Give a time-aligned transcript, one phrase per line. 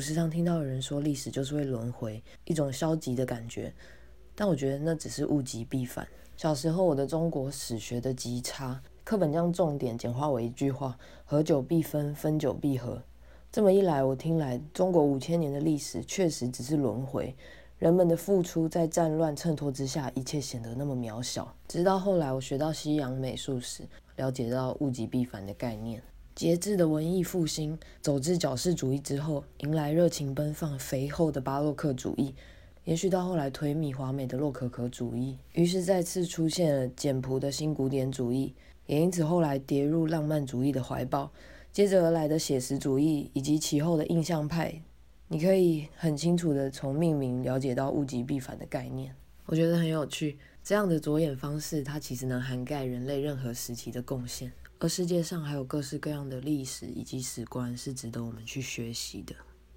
[0.00, 3.70] 我时常听到有人说历史就是会轮回，一种消极的感觉。
[4.34, 6.08] 但我觉得那只是物极必反。
[6.38, 13.02] 小时候我的中国史学的极差，课本将重点简化为一句话：合久必分，分久必合。
[13.52, 17.36] 这么一来，我听来中国五千年的历史确实只是轮回。
[17.78, 21.54] 人们的付出在战乱衬托之下，一切显得那么渺小。
[21.68, 23.86] 直到后来我学到西洋美术史，
[24.16, 26.02] 了解到物极必反的概念。
[26.40, 32.34] 节制的文艺复兴走至矫饰主义之后，迎来热情奔放、肥厚的巴洛克主义，
[32.84, 38.54] 延续到后来颓靡华美的洛可可主义，于是再次出现了简朴的新古典主义，
[38.86, 41.30] 也因此后来跌入浪漫主义的怀抱。
[41.70, 44.80] 接着而来的写实主义以及其后的印象派，
[45.28, 49.14] 你可以很清楚的从命名了解到物极必反的概念。
[49.44, 54.50] 我觉得很有趣，这样的着眼方式，它其实能涵盖人类任何时期的贡献。
[54.80, 59.34] 而世界上还有各式各样的历史以及史观是值得我们去学习的。